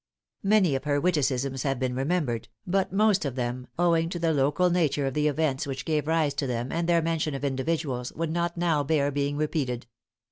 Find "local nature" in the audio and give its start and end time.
4.33-5.05